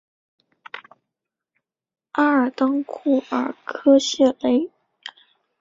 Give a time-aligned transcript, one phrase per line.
[2.13, 4.71] 阿尔当库尔科谢雷。